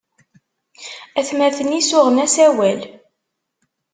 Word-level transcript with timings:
Atmaten-is 1.19 1.89
uɣen-as 1.97 2.35
awal. 2.45 2.81